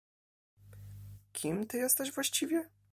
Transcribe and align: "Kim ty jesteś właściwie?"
"Kim 1.33 1.65
ty 1.67 1.77
jesteś 1.77 2.11
właściwie?" 2.11 2.69